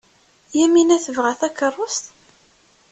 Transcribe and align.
Yamina 0.59 0.97
tebɣa 1.05 1.33
takeṛṛust? 1.39 2.05